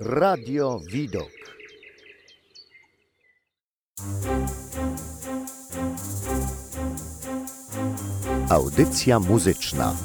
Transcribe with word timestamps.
Radio 0.00 0.80
Widok. 0.92 1.30
Audycja 8.50 9.20
muzyczna. 9.20 9.96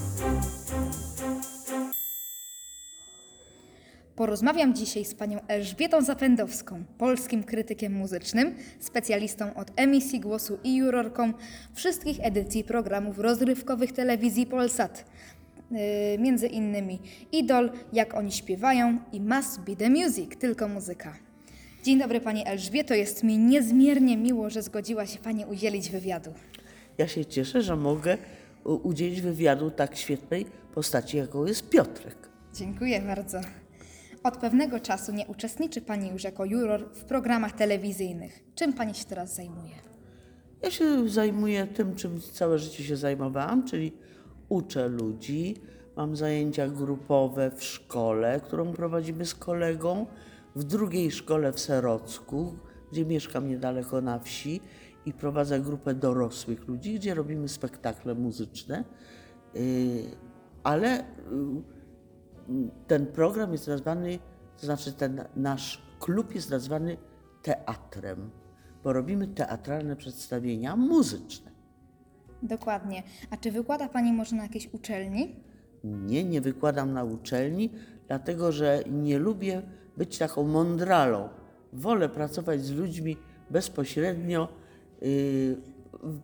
Porozmawiam 4.16 4.76
dzisiaj 4.76 5.06
z 5.06 5.16
panią 5.16 5.40
Elżbietą 5.48 6.02
Zapędowską, 6.02 6.84
polskim 6.98 7.44
krytykiem 7.44 7.94
muzycznym, 7.94 8.56
specjalistą 8.80 9.54
od 9.54 9.72
emisji 9.76 10.20
głosu 10.20 10.60
i 10.64 10.76
jurorką 10.76 11.34
wszystkich 11.74 12.18
edycji 12.22 12.64
programów 12.64 13.20
rozrywkowych 13.20 13.92
telewizji 13.92 14.46
Polsat. 14.46 15.06
Yy, 15.72 16.18
między 16.20 16.48
innymi 16.48 17.00
Idol, 17.32 17.72
Jak 17.94 18.14
oni 18.14 18.32
śpiewają 18.32 18.98
i 19.14 19.22
Must 19.22 19.60
Be 19.60 19.76
The 19.76 19.90
Music, 19.90 20.38
tylko 20.40 20.68
muzyka. 20.68 21.18
Dzień 21.84 22.00
dobry 22.00 22.22
pani 22.22 22.48
Elżbieto, 22.48 22.94
jest 22.94 23.24
mi 23.24 23.38
niezmiernie 23.38 24.18
miło, 24.18 24.50
że 24.50 24.62
zgodziła 24.62 25.06
się 25.06 25.20
pani 25.20 25.46
udzielić 25.46 25.90
wywiadu. 25.90 26.34
Ja 26.98 27.08
się 27.08 27.26
cieszę, 27.26 27.62
że 27.62 27.76
mogę 27.76 28.18
udzielić 28.64 29.22
wywiadu 29.22 29.72
tak 29.72 29.98
świetnej 29.98 30.46
postaci, 30.74 31.18
jaką 31.18 31.46
jest 31.46 31.70
Piotrek. 31.70 32.30
Dziękuję 32.54 33.02
bardzo. 33.02 33.42
Od 34.24 34.38
pewnego 34.38 34.80
czasu 34.80 35.12
nie 35.12 35.26
uczestniczy 35.28 35.82
Pani 35.82 36.10
już 36.10 36.24
jako 36.24 36.46
juror 36.46 36.90
w 36.94 37.04
programach 37.04 37.52
telewizyjnych. 37.52 38.44
Czym 38.56 38.74
Pani 38.74 38.94
się 38.96 39.06
teraz 39.06 39.36
zajmuje? 39.36 39.76
Ja 40.64 40.72
się 40.72 41.10
zajmuję 41.10 41.68
tym, 41.68 41.96
czym 41.96 42.22
całe 42.34 42.60
życie 42.60 42.84
się 42.84 42.98
zajmowałam, 42.98 43.68
czyli 43.68 43.92
uczę 44.52 44.88
ludzi. 44.88 45.56
Mam 45.96 46.16
zajęcia 46.16 46.68
grupowe 46.68 47.52
w 47.52 47.64
szkole, 47.64 48.40
którą 48.40 48.74
prowadzimy 48.74 49.26
z 49.26 49.36
kolegą, 49.36 50.06
w 50.56 50.64
drugiej 50.64 51.12
szkole 51.12 51.54
w 51.54 51.60
Serocku, 51.60 52.54
gdzie 52.92 53.06
mieszkam 53.06 53.50
niedaleko 53.50 54.02
na 54.02 54.20
wsi 54.20 54.62
i 55.06 55.14
prowadzę 55.14 55.60
grupę 55.60 55.94
dorosłych 55.94 56.68
ludzi, 56.68 56.96
gdzie 56.96 57.14
robimy 57.14 57.50
spektakle 57.50 58.16
muzyczne. 58.16 58.84
Yy, 59.54 59.62
Ale 60.64 61.06
yy, 62.50 62.70
ten 62.88 63.06
program 63.06 63.52
jest 63.52 63.68
nazwany, 63.68 64.20
to 64.58 64.66
znaczy 64.66 64.94
ten 64.94 65.24
nasz 65.36 65.82
klub 66.00 66.36
jest 66.36 66.50
nazwany 66.50 66.98
teatrem, 67.42 68.30
bo 68.84 68.94
robimy 68.94 69.28
teatralne 69.28 69.96
przedstawienia 69.96 70.76
muzyczne. 70.76 71.51
Dokładnie. 72.44 73.04
A 73.30 73.38
czy 73.38 73.52
wykłada 73.52 73.90
Pani 73.90 74.14
może 74.14 74.36
na 74.36 74.44
jakiejś 74.44 74.70
uczelni? 74.74 75.36
Nie, 75.84 76.24
nie 76.24 76.42
wykładam 76.42 76.94
na 76.94 77.04
uczelni, 77.04 77.70
dlatego 78.08 78.52
że 78.52 78.84
nie 78.92 79.20
lubię 79.20 79.62
być 79.98 80.18
taką 80.18 80.44
mądralą. 80.44 81.30
Wolę 81.74 82.10
pracować 82.10 82.62
z 82.66 82.72
ludźmi 82.72 83.18
bezpośrednio, 83.50 84.48
yy, 85.02 85.08
w, 85.94 86.20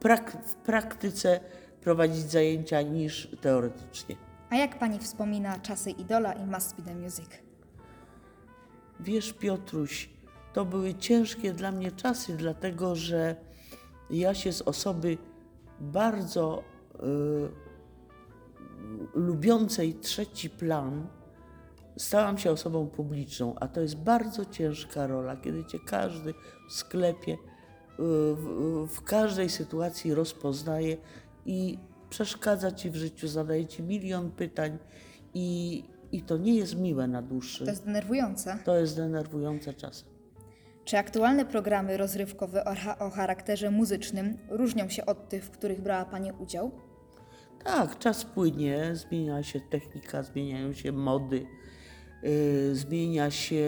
prak- 0.00 0.42
w 0.44 0.54
praktyce 0.54 1.40
prowadzić 1.80 2.30
zajęcia 2.30 2.82
niż 2.82 3.28
teoretycznie. 3.40 4.16
A 4.50 4.56
jak 4.56 4.78
Pani 4.78 4.98
wspomina 4.98 5.58
czasy 5.58 5.90
Idola 5.90 6.32
i 6.32 6.46
Must 6.46 6.76
Be 6.76 6.82
The 6.82 6.94
Music? 6.94 7.28
Wiesz, 9.00 9.32
Piotruś, 9.32 10.10
to 10.52 10.64
były 10.64 10.94
ciężkie 10.94 11.52
dla 11.52 11.72
mnie 11.72 11.92
czasy, 11.92 12.36
dlatego 12.36 12.96
że 12.96 13.36
ja 14.10 14.34
się 14.34 14.52
z 14.52 14.62
osoby 14.62 15.18
bardzo 15.80 16.62
y, 16.94 17.64
lubiącej 19.14 19.94
trzeci 19.94 20.50
plan 20.50 21.06
stałam 21.96 22.38
się 22.38 22.50
osobą 22.50 22.86
publiczną, 22.86 23.54
a 23.60 23.68
to 23.68 23.80
jest 23.80 23.96
bardzo 23.96 24.44
ciężka 24.44 25.06
rola, 25.06 25.36
kiedy 25.36 25.64
cię 25.64 25.78
każdy 25.86 26.34
w 26.68 26.72
sklepie, 26.72 27.32
y, 27.32 27.36
w, 27.98 28.86
w 28.88 29.02
każdej 29.02 29.48
sytuacji 29.48 30.14
rozpoznaje 30.14 30.96
i 31.46 31.78
przeszkadza 32.10 32.72
ci 32.72 32.90
w 32.90 32.96
życiu, 32.96 33.28
zadaje 33.28 33.66
ci 33.66 33.82
milion 33.82 34.30
pytań 34.30 34.78
i, 35.34 35.84
i 36.12 36.22
to 36.22 36.36
nie 36.36 36.54
jest 36.54 36.76
miłe 36.76 37.08
na 37.08 37.22
dłuższy. 37.22 37.64
To 37.64 37.70
jest 37.70 37.84
denerwujące. 37.84 38.58
To 38.64 38.76
jest 38.76 38.96
denerwujące 38.96 39.74
czasem. 39.74 40.13
Czy 40.84 40.98
aktualne 40.98 41.44
programy 41.44 41.96
rozrywkowe 41.96 42.64
o, 42.64 42.74
cha- 42.74 42.98
o 42.98 43.10
charakterze 43.10 43.70
muzycznym 43.70 44.38
różnią 44.50 44.88
się 44.88 45.06
od 45.06 45.28
tych, 45.28 45.44
w 45.44 45.50
których 45.50 45.80
brała 45.80 46.04
Pani 46.04 46.32
udział? 46.32 46.70
Tak, 47.64 47.98
czas 47.98 48.24
płynie, 48.24 48.90
zmienia 48.96 49.42
się 49.42 49.60
technika, 49.60 50.22
zmieniają 50.22 50.72
się 50.72 50.92
mody, 50.92 51.46
yy, 52.22 52.74
zmienia 52.74 53.30
się 53.30 53.64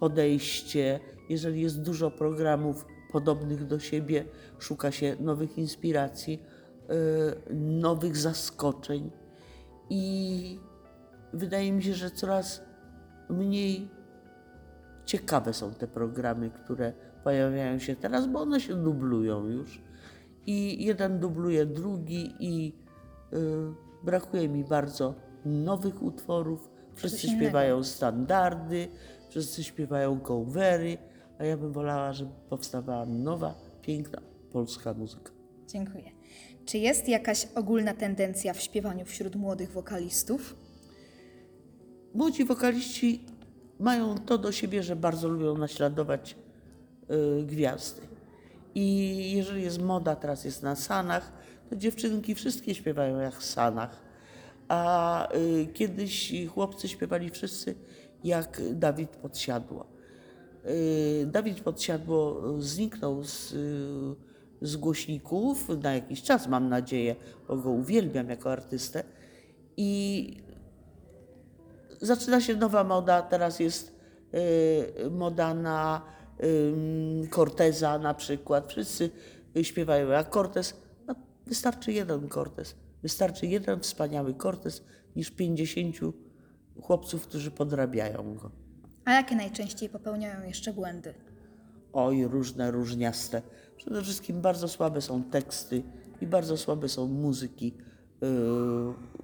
podejście. 0.00 1.00
Jeżeli 1.28 1.60
jest 1.60 1.82
dużo 1.82 2.10
programów 2.10 2.86
podobnych 3.12 3.66
do 3.66 3.78
siebie, 3.78 4.24
szuka 4.58 4.90
się 4.92 5.16
nowych 5.20 5.58
inspiracji, 5.58 6.42
yy, 6.88 7.54
nowych 7.56 8.16
zaskoczeń 8.16 9.10
i 9.90 10.60
wydaje 11.32 11.72
mi 11.72 11.82
się, 11.82 11.94
że 11.94 12.10
coraz 12.10 12.62
mniej 13.30 13.88
ciekawe 15.06 15.54
są 15.54 15.74
te 15.74 15.86
programy, 15.86 16.50
które 16.50 16.92
pojawiają 17.24 17.78
się 17.78 17.96
teraz, 17.96 18.26
bo 18.26 18.40
one 18.40 18.60
się 18.60 18.82
dublują 18.82 19.46
już. 19.46 19.80
I 20.46 20.84
jeden 20.84 21.18
dubluje 21.18 21.66
drugi 21.66 22.34
i 22.40 22.72
y, 23.32 23.36
brakuje 24.04 24.48
mi 24.48 24.64
bardzo 24.64 25.14
nowych 25.44 26.02
utworów. 26.02 26.70
Wszyscy 26.94 27.28
śpiewają 27.28 27.84
standardy, 27.84 28.88
wszyscy 29.28 29.64
śpiewają 29.64 30.20
covery, 30.20 30.98
a 31.38 31.44
ja 31.44 31.56
bym 31.56 31.72
wolała, 31.72 32.12
żeby 32.12 32.30
powstawała 32.48 33.06
nowa, 33.06 33.54
piękna 33.82 34.22
polska 34.52 34.94
muzyka. 34.94 35.32
Dziękuję. 35.68 36.10
Czy 36.64 36.78
jest 36.78 37.08
jakaś 37.08 37.48
ogólna 37.54 37.94
tendencja 37.94 38.54
w 38.54 38.60
śpiewaniu 38.60 39.04
wśród 39.04 39.36
młodych 39.36 39.72
wokalistów? 39.72 40.56
Młodzi 42.14 42.44
wokaliści 42.44 43.24
mają 43.78 44.18
to 44.18 44.38
do 44.38 44.52
siebie, 44.52 44.82
że 44.82 44.96
bardzo 44.96 45.28
lubią 45.28 45.58
naśladować 45.58 46.36
y, 47.10 47.42
gwiazdy. 47.46 48.00
I 48.74 49.32
jeżeli 49.36 49.62
jest 49.62 49.82
moda, 49.82 50.16
teraz 50.16 50.44
jest 50.44 50.62
na 50.62 50.76
sanach, 50.76 51.32
to 51.70 51.76
dziewczynki 51.76 52.34
wszystkie 52.34 52.74
śpiewają 52.74 53.20
jak 53.20 53.42
sanach. 53.42 54.02
A 54.68 55.28
y, 55.34 55.66
kiedyś 55.66 56.32
chłopcy 56.54 56.88
śpiewali 56.88 57.30
wszyscy 57.30 57.74
jak 58.24 58.62
Dawid 58.72 59.10
Podsiadło. 59.10 59.86
Y, 60.66 61.26
Dawid 61.26 61.60
Podsiadło 61.60 62.42
zniknął 62.58 63.24
z, 63.24 63.54
z 64.62 64.76
głośników 64.76 65.68
na 65.82 65.94
jakiś 65.94 66.22
czas, 66.22 66.48
mam 66.48 66.68
nadzieję, 66.68 67.16
bo 67.48 67.56
go 67.56 67.70
uwielbiam 67.70 68.30
jako 68.30 68.52
artystę. 68.52 69.04
I 69.76 70.45
zaczyna 72.00 72.40
się 72.40 72.56
nowa 72.56 72.84
moda, 72.84 73.22
teraz 73.22 73.60
jest 73.60 73.94
y, 75.06 75.10
moda 75.10 75.54
na 75.54 76.02
y, 76.44 77.28
Corteza 77.30 77.98
na 77.98 78.14
przykład. 78.14 78.70
Wszyscy 78.70 79.10
śpiewają 79.62 80.08
jak 80.08 80.30
Cortez. 80.30 80.74
No, 81.06 81.14
wystarczy 81.46 81.92
jeden 81.92 82.28
Cortez. 82.28 82.74
Wystarczy 83.02 83.46
jeden 83.46 83.80
wspaniały 83.80 84.34
Cortez 84.34 84.82
niż 85.16 85.30
50 85.30 85.96
chłopców, 86.82 87.26
którzy 87.26 87.50
podrabiają 87.50 88.34
go. 88.34 88.50
A 89.04 89.12
jakie 89.12 89.36
najczęściej 89.36 89.88
popełniają 89.88 90.44
jeszcze 90.44 90.72
błędy? 90.72 91.14
Oj, 91.92 92.24
różne, 92.24 92.70
różniaste. 92.70 93.42
Przede 93.76 94.02
wszystkim 94.02 94.40
bardzo 94.40 94.68
słabe 94.68 95.00
są 95.00 95.22
teksty 95.22 95.82
i 96.20 96.26
bardzo 96.26 96.56
słabe 96.56 96.88
są 96.88 97.06
muzyki. 97.06 97.74
Yy, 98.20 98.28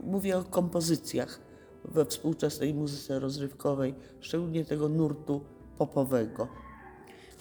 mówię 0.00 0.38
o 0.38 0.44
kompozycjach 0.44 1.41
we 1.84 2.05
współczesnej 2.05 2.75
muzyce 2.75 3.19
rozrywkowej, 3.19 3.94
szczególnie 4.20 4.64
tego 4.64 4.88
nurtu 4.88 5.40
popowego. 5.79 6.49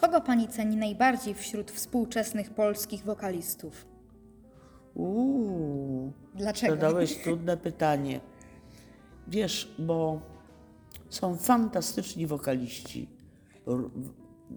Kogo 0.02 0.22
pani 0.22 0.48
ceni 0.48 0.78
najbardziej 0.78 1.34
wśród 1.34 1.72
współczesnych 1.72 2.54
polskich 2.54 3.04
wokalistów? 3.04 3.86
Uuu, 4.94 6.14
Dlaczego? 6.36 6.76
zadałeś 6.76 7.18
trudne 7.24 7.58
pytanie. 7.58 8.20
Wiesz, 9.28 9.76
bo 9.80 10.22
są 11.10 11.36
fantastyczni 11.36 12.28
wokaliści 12.28 13.10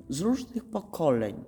z 0.09 0.21
różnych 0.21 0.65
pokoleń, 0.65 1.45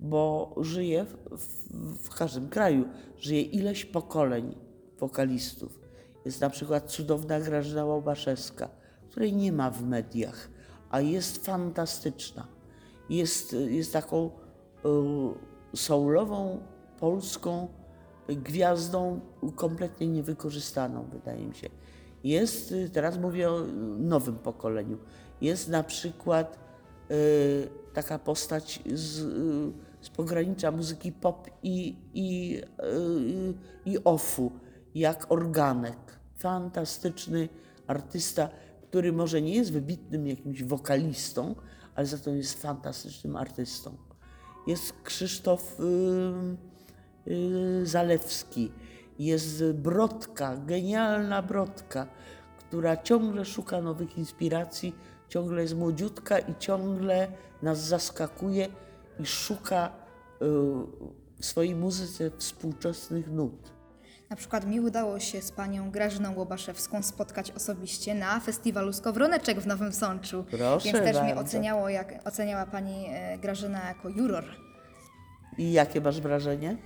bo 0.00 0.54
żyje 0.60 1.04
w, 1.04 1.36
w, 1.36 2.08
w 2.08 2.14
każdym 2.14 2.48
kraju, 2.48 2.84
żyje 3.18 3.42
ileś 3.42 3.84
pokoleń 3.84 4.54
wokalistów. 4.98 5.87
Jest 6.28 6.40
na 6.40 6.50
przykład 6.50 6.90
cudowna 6.90 7.40
Grażyna 7.40 7.84
Łobaszewska, 7.84 8.68
której 9.10 9.32
nie 9.32 9.52
ma 9.52 9.70
w 9.70 9.82
mediach, 9.82 10.50
a 10.90 11.00
jest 11.00 11.46
fantastyczna. 11.46 12.46
Jest, 13.10 13.52
jest 13.52 13.92
taką 13.92 14.30
y, 15.74 15.76
soulową, 15.76 16.60
polską 17.00 17.68
gwiazdą 18.28 19.20
kompletnie 19.56 20.06
niewykorzystaną, 20.06 21.04
wydaje 21.12 21.46
mi 21.46 21.54
się. 21.54 21.68
Jest, 22.24 22.72
y, 22.72 22.90
teraz 22.90 23.18
mówię 23.18 23.50
o 23.50 23.60
nowym 23.98 24.36
pokoleniu, 24.36 24.98
jest 25.40 25.68
na 25.68 25.82
przykład 25.82 26.58
y, 27.10 27.68
taka 27.94 28.18
postać 28.18 28.80
z, 28.94 29.18
y, 29.18 29.72
z 30.00 30.10
pogranicza 30.10 30.70
muzyki 30.70 31.12
pop 31.12 31.50
i, 31.62 31.96
i, 32.14 32.60
y, 32.84 33.54
i 33.84 34.04
offu, 34.04 34.52
jak 34.94 35.32
organek. 35.32 36.17
Fantastyczny 36.38 37.48
artysta, 37.86 38.48
który 38.88 39.12
może 39.12 39.42
nie 39.42 39.54
jest 39.54 39.72
wybitnym 39.72 40.26
jakimś 40.26 40.62
wokalistą, 40.62 41.54
ale 41.94 42.06
za 42.06 42.18
to 42.18 42.30
jest 42.30 42.62
fantastycznym 42.62 43.36
artystą. 43.36 43.96
Jest 44.66 44.92
Krzysztof 45.04 45.80
y, 45.80 47.30
y, 47.30 47.86
Zalewski, 47.86 48.72
jest 49.18 49.64
Brodka, 49.64 50.56
genialna 50.56 51.42
Brodka, 51.42 52.06
która 52.58 52.96
ciągle 52.96 53.44
szuka 53.44 53.80
nowych 53.80 54.18
inspiracji, 54.18 54.94
ciągle 55.28 55.62
jest 55.62 55.74
młodziutka 55.74 56.38
i 56.38 56.54
ciągle 56.58 57.28
nas 57.62 57.78
zaskakuje 57.78 58.68
i 59.20 59.26
szuka 59.26 59.88
y, 59.88 60.44
w 61.40 61.44
swojej 61.46 61.74
muzyce 61.74 62.30
współczesnych 62.38 63.30
nut. 63.30 63.77
Na 64.30 64.36
przykład 64.36 64.66
mi 64.66 64.80
udało 64.80 65.20
się 65.20 65.42
z 65.42 65.52
panią 65.52 65.90
Grażyną 65.90 66.34
Łobaszewską 66.36 67.02
spotkać 67.02 67.50
osobiście 67.50 68.14
na 68.14 68.40
festiwalu 68.40 68.92
Skowroneczek 68.92 69.60
w 69.60 69.66
Nowym 69.66 69.92
Sączu. 69.92 70.44
Proszę 70.50 70.92
Więc 70.92 71.04
też 71.04 71.16
mnie 71.22 71.34
bardzo. 71.34 71.40
oceniało, 71.50 71.88
jak, 71.88 72.14
oceniała 72.24 72.66
pani 72.66 73.06
e, 73.08 73.38
Grażyna 73.38 73.88
jako 73.88 74.08
juror. 74.08 74.44
I 75.58 75.72
jakie 75.72 76.00
masz 76.00 76.20
wrażenie? 76.20 76.76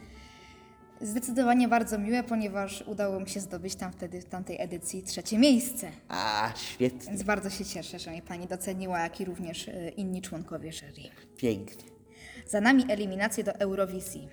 Zdecydowanie 1.00 1.68
bardzo 1.68 1.98
miłe, 1.98 2.22
ponieważ 2.22 2.82
udało 2.86 3.20
mi 3.20 3.28
się 3.28 3.40
zdobyć 3.40 3.74
tam 3.74 3.92
wtedy 3.92 4.20
w 4.20 4.24
tamtej 4.24 4.60
edycji 4.60 5.02
trzecie 5.02 5.38
miejsce. 5.38 5.90
A, 6.08 6.52
świetnie, 6.56 7.10
Więc 7.10 7.22
bardzo 7.22 7.50
się 7.50 7.64
cieszę, 7.64 7.98
że 7.98 8.10
mnie 8.10 8.22
pani 8.22 8.46
doceniła, 8.46 9.00
jak 9.00 9.20
i 9.20 9.24
również 9.24 9.68
e, 9.68 9.88
inni 9.88 10.22
członkowie 10.22 10.72
jury. 10.72 11.10
pięknie. 11.36 11.84
Za 12.48 12.60
nami 12.60 12.84
eliminacje 12.88 13.44
do 13.44 13.52
Eurowizji. 13.54 14.28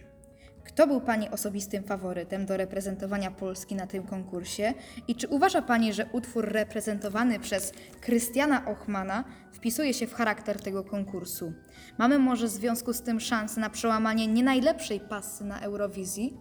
Kto 0.69 0.87
był 0.87 1.01
Pani 1.01 1.29
osobistym 1.29 1.83
faworytem 1.83 2.45
do 2.45 2.57
reprezentowania 2.57 3.31
Polski 3.31 3.75
na 3.75 3.87
tym 3.87 4.03
konkursie 4.03 4.73
i 5.07 5.15
czy 5.15 5.27
uważa 5.27 5.61
Pani, 5.61 5.93
że 5.93 6.05
utwór 6.11 6.45
reprezentowany 6.51 7.39
przez 7.39 7.73
Krystiana 8.01 8.65
Ochmana 8.65 9.23
wpisuje 9.51 9.93
się 9.93 10.07
w 10.07 10.13
charakter 10.13 10.61
tego 10.61 10.83
konkursu? 10.83 11.53
Mamy 11.97 12.19
może 12.19 12.47
w 12.47 12.49
związku 12.49 12.93
z 12.93 13.01
tym 13.01 13.19
szansę 13.19 13.61
na 13.61 13.69
przełamanie 13.69 14.27
nie 14.27 14.43
najlepszej 14.43 14.99
pasy 14.99 15.43
na 15.45 15.59
Eurowizji? 15.61 16.37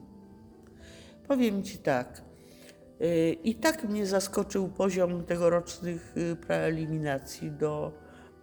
Powiem 1.29 1.63
Ci 1.63 1.79
tak. 1.79 2.23
y, 3.01 3.33
I 3.45 3.55
tak 3.55 3.85
mnie 3.85 4.07
zaskoczył 4.07 4.69
poziom 4.69 5.25
tegorocznych 5.25 6.15
y, 6.17 6.37
preeliminacji 6.37 7.51
do, 7.51 7.93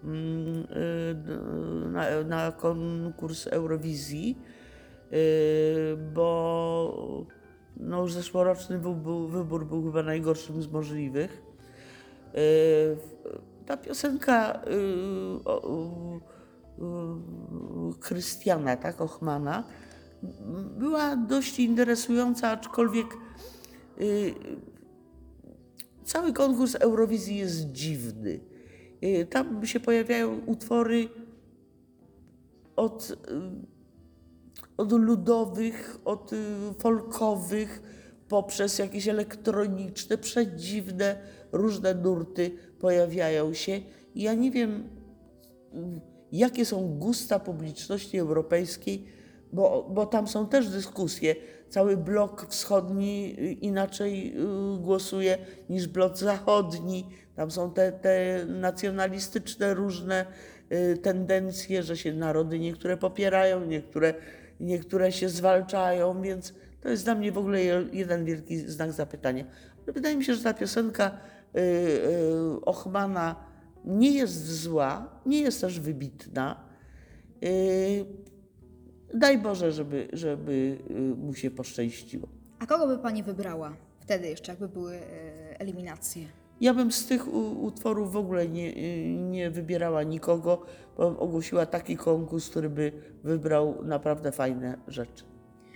mm, 0.03 0.67
y, 1.11 1.15
do- 1.15 1.89
na, 1.89 2.23
na 2.23 2.51
konkurs 2.51 3.47
Eurowizji, 3.47 4.37
bo 6.13 7.15
no, 7.77 8.07
zeszłoroczny 8.07 8.79
był, 8.79 9.27
wybór 9.27 9.65
był 9.67 9.83
chyba 9.83 10.03
najgorszym 10.03 10.61
z 10.61 10.67
możliwych. 10.67 11.41
Y, 12.35 12.97
Ta 13.65 13.77
piosenka 13.77 14.61
y, 14.67 15.43
o- 15.45 15.61
o- 15.61 16.19
y, 17.95 17.99
Krystiana, 17.99 18.77
tak, 18.77 19.01
Ochmana, 19.01 19.63
była 20.77 21.15
dość 21.15 21.59
interesująca, 21.59 22.49
aczkolwiek 22.49 23.07
cały 26.03 26.33
konkurs 26.33 26.75
Eurowizji 26.75 27.37
jest 27.37 27.71
dziwny. 27.71 28.39
Tam 29.29 29.65
się 29.65 29.79
pojawiają 29.79 30.39
utwory 30.45 31.09
od, 32.75 33.17
od 34.77 34.91
ludowych, 34.91 35.97
od 36.05 36.33
y, 36.33 36.37
folkowych, 36.79 37.81
poprzez 38.27 38.79
jakieś 38.79 39.07
elektroniczne, 39.07 40.17
przedziwne, 40.17 41.17
różne 41.51 41.93
nurty 41.93 42.51
pojawiają 42.79 43.53
się. 43.53 43.81
Ja 44.15 44.33
nie 44.33 44.51
wiem, 44.51 44.89
jakie 46.31 46.65
są 46.65 46.97
gusta 46.99 47.39
publiczności 47.39 48.17
europejskiej, 48.17 49.05
bo, 49.53 49.89
bo 49.89 50.05
tam 50.05 50.27
są 50.27 50.47
też 50.47 50.69
dyskusje. 50.69 51.35
Cały 51.69 51.97
blok 51.97 52.47
wschodni 52.49 53.35
y, 53.39 53.51
inaczej 53.51 54.35
y, 54.75 54.79
głosuje 54.79 55.37
niż 55.69 55.87
blok 55.87 56.17
zachodni. 56.17 57.05
Tam 57.35 57.51
są 57.51 57.71
te, 57.73 57.91
te 57.91 58.45
nacjonalistyczne 58.45 59.73
różne 59.73 60.25
tendencje, 61.01 61.83
że 61.83 61.97
się 61.97 62.13
narody 62.13 62.59
niektóre 62.59 62.97
popierają, 62.97 63.65
niektóre, 63.65 64.13
niektóre 64.59 65.11
się 65.11 65.29
zwalczają, 65.29 66.21
więc 66.21 66.53
to 66.81 66.89
jest 66.89 67.03
dla 67.03 67.15
mnie 67.15 67.31
w 67.31 67.37
ogóle 67.37 67.63
je- 67.63 67.87
jeden 67.93 68.25
wielki 68.25 68.57
znak 68.57 68.91
zapytania. 68.91 69.45
Ale 69.83 69.93
Wydaje 69.93 70.17
mi 70.17 70.25
się, 70.25 70.35
że 70.35 70.43
ta 70.43 70.53
piosenka 70.53 71.11
y, 71.55 71.59
y, 71.59 72.65
Ochmana 72.65 73.35
nie 73.85 74.11
jest 74.11 74.45
zła, 74.61 75.19
nie 75.25 75.41
jest 75.41 75.61
też 75.61 75.79
wybitna. 75.79 76.65
Y, 77.43 78.05
Daj 79.13 79.37
Boże, 79.37 79.71
żeby, 79.71 80.07
żeby 80.13 80.77
mu 81.17 81.33
się 81.33 81.51
poszczęściło. 81.51 82.27
A 82.59 82.65
kogo 82.65 82.87
by 82.87 82.97
Pani 82.97 83.23
wybrała 83.23 83.73
wtedy 83.99 84.27
jeszcze, 84.27 84.51
jakby 84.51 84.67
były 84.69 84.99
eliminacje? 85.59 86.25
Ja 86.61 86.73
bym 86.73 86.91
z 86.91 87.05
tych 87.05 87.33
utworów 87.61 88.11
w 88.11 88.17
ogóle 88.17 88.47
nie, 88.47 88.77
y, 88.77 89.15
nie 89.15 89.51
wybierała 89.51 90.03
nikogo, 90.03 90.65
bo 90.97 91.19
ogłosiła 91.19 91.65
taki 91.65 91.97
konkurs, 91.97 92.49
który 92.49 92.69
by 92.69 92.91
wybrał 93.23 93.85
naprawdę 93.85 94.31
fajne 94.31 94.77
rzeczy. 94.87 95.23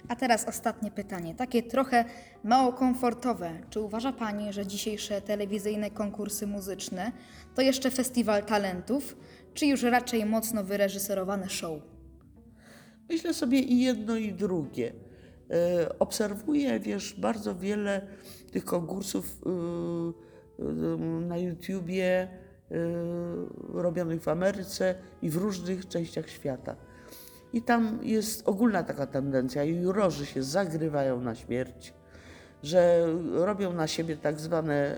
A 0.07 0.15
teraz 0.15 0.47
ostatnie 0.47 0.91
pytanie, 0.91 1.35
takie 1.35 1.63
trochę 1.63 2.05
mało 2.43 2.73
komfortowe. 2.73 3.51
Czy 3.69 3.79
uważa 3.79 4.13
Pani, 4.13 4.53
że 4.53 4.67
dzisiejsze 4.67 5.21
telewizyjne 5.21 5.91
konkursy 5.91 6.47
muzyczne 6.47 7.11
to 7.55 7.61
jeszcze 7.61 7.91
festiwal 7.91 8.43
talentów, 8.43 9.17
czy 9.53 9.65
już 9.65 9.83
raczej 9.83 10.25
mocno 10.25 10.63
wyreżyserowane 10.63 11.49
show? 11.49 11.81
Myślę 13.09 13.33
sobie 13.33 13.59
i 13.59 13.81
jedno, 13.81 14.17
i 14.17 14.33
drugie. 14.33 14.93
E, 15.51 15.99
Obserwuję, 15.99 16.79
wiesz, 16.79 17.13
bardzo 17.13 17.55
wiele 17.55 18.07
tych 18.51 18.65
konkursów 18.65 19.25
y, 19.25 19.49
y, 19.49 20.28
na 21.21 21.37
YouTubie 21.37 22.27
y, 22.71 22.75
robionych 23.73 24.21
w 24.21 24.27
Ameryce 24.27 24.95
i 25.21 25.29
w 25.29 25.35
różnych 25.35 25.87
częściach 25.87 26.29
świata. 26.29 26.75
I 27.53 27.61
tam 27.61 27.99
jest 28.03 28.49
ogólna 28.49 28.83
taka 28.83 29.07
tendencja, 29.07 29.63
jurorzy 29.63 30.25
się 30.25 30.43
zagrywają 30.43 31.21
na 31.21 31.35
śmierć, 31.35 31.93
że 32.63 33.07
robią 33.31 33.73
na 33.73 33.87
siebie 33.87 34.17
tak 34.17 34.39
zwane 34.39 34.97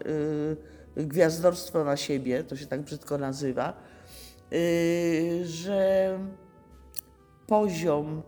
y, 0.98 1.06
gwiazdorstwo 1.06 1.84
na 1.84 1.98
siebie, 1.98 2.44
to 2.44 2.56
się 2.56 2.65
tak 2.65 2.82
brzydko 2.82 3.18
nazywa, 3.18 3.74
y, 4.53 5.41
że 5.46 6.20
poziom 7.48 8.22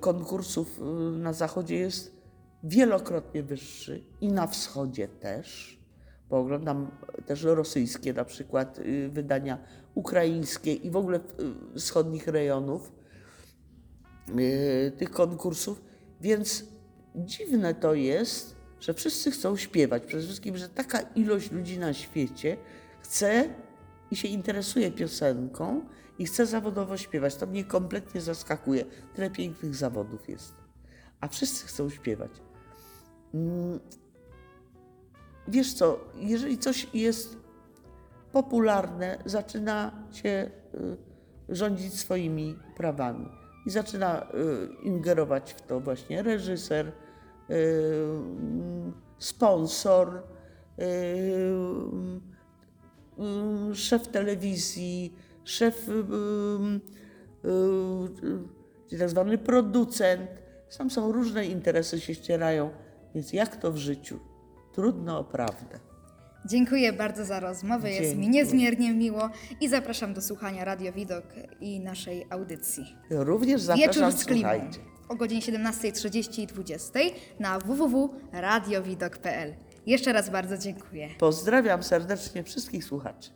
konkursów 0.00 0.80
na 1.12 1.32
zachodzie 1.32 1.76
jest 1.76 2.18
wielokrotnie 2.62 3.42
wyższy 3.42 4.04
i 4.20 4.28
na 4.28 4.46
wschodzie 4.46 5.08
też, 5.08 5.77
bo 6.30 6.38
oglądam 6.38 6.90
też 7.26 7.42
rosyjskie 7.42 8.12
na 8.12 8.24
przykład 8.24 8.78
y, 8.78 9.08
wydania 9.08 9.58
ukraińskie 9.94 10.74
i 10.74 10.90
w 10.90 10.96
ogóle 10.96 11.18
y, 11.74 11.78
wschodnich 11.78 12.26
rejonów 12.26 12.92
y, 14.38 14.92
tych 14.98 15.10
konkursów, 15.10 15.82
więc 16.20 16.64
dziwne 17.14 17.74
to 17.74 17.94
jest, 17.94 18.56
że 18.80 18.94
wszyscy 18.94 19.30
chcą 19.30 19.56
śpiewać. 19.56 20.02
Przede 20.06 20.22
wszystkim, 20.22 20.56
że 20.56 20.68
taka 20.68 21.00
ilość 21.00 21.50
ludzi 21.52 21.78
na 21.78 21.92
świecie 21.92 22.56
chce 23.00 23.48
i 24.10 24.16
się 24.16 24.28
interesuje 24.28 24.90
piosenką 24.90 25.82
i 26.18 26.26
chce 26.26 26.46
zawodowo 26.46 26.96
śpiewać. 26.96 27.36
To 27.36 27.46
mnie 27.46 27.64
kompletnie 27.64 28.20
zaskakuje. 28.20 28.84
Tyle 29.14 29.30
pięknych 29.30 29.74
zawodów 29.74 30.28
jest. 30.28 30.54
A 31.20 31.28
wszyscy 31.28 31.66
chcą 31.66 31.90
śpiewać. 31.90 32.30
Wiesz 35.48 35.74
co, 35.74 36.00
jeżeli 36.16 36.58
coś 36.58 36.88
jest 36.94 37.36
popularne, 38.32 39.18
zaczyna 39.24 39.92
się 40.12 40.50
y, 41.48 41.56
rządzić 41.56 41.94
swoimi 41.94 42.58
prawami 42.76 43.28
i 43.66 43.70
zaczyna 43.70 44.22
y, 44.22 44.26
ingerować 44.82 45.52
w 45.52 45.62
to 45.62 45.80
właśnie 45.80 46.22
reżyser, 46.22 46.86
y, 46.86 46.92
sponsor, 49.18 50.22
szef 53.74 54.08
telewizji, 54.08 55.14
szef, 55.44 55.90
tak 58.98 59.10
zwany 59.10 59.38
producent. 59.38 60.30
Tam 60.78 60.90
są 60.90 61.12
różne 61.12 61.46
interesy 61.46 62.00
się 62.00 62.14
ścierają, 62.14 62.70
więc 63.14 63.32
jak 63.32 63.56
to 63.56 63.72
w 63.72 63.76
życiu? 63.76 64.18
Trudno 64.78 65.18
o 65.18 65.24
prawdę. 65.24 65.78
Dziękuję 66.46 66.92
bardzo 66.92 67.24
za 67.24 67.40
rozmowę, 67.40 67.90
jest 67.90 68.02
mi 68.02 68.08
Dziękuję. 68.08 68.28
niezmiernie 68.28 68.94
miło 68.94 69.30
i 69.60 69.68
zapraszam 69.68 70.14
do 70.14 70.20
słuchania 70.20 70.64
Radio 70.64 70.92
Widok 70.92 71.24
i 71.60 71.80
naszej 71.80 72.26
audycji. 72.30 72.96
Również 73.10 73.66
Wieczór 73.66 73.94
zapraszam, 73.94 74.12
z 74.12 74.24
klimą 74.24 74.48
słuchajcie. 74.50 74.78
o 75.08 75.14
godzinie 75.16 75.40
17.30 75.40 76.40
i 76.42 76.46
20.00 76.46 77.10
na 77.40 77.58
www.radiowidok.pl. 77.58 79.54
Jeszcze 79.86 80.12
raz 80.12 80.30
bardzo 80.30 80.58
dziękuję. 80.58 81.08
Pozdrawiam 81.18 81.82
serdecznie 81.82 82.44
wszystkich 82.44 82.84
słuchaczy. 82.84 83.30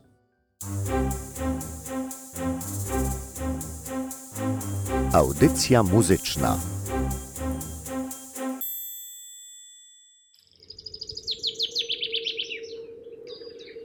Audycja 5.12 5.82
muzyczna. 5.82 6.58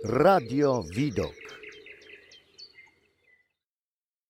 Radio 0.10 0.86
Widok. 0.96 1.47